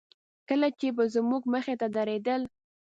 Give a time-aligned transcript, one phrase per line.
[0.49, 2.41] کله چې به زموږ مخې ته تېرېدل.